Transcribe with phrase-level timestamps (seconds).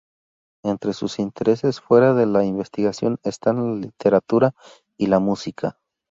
[0.63, 4.55] Entre sus intereses fuera de la investigación están la literatura
[4.97, 5.77] y la música.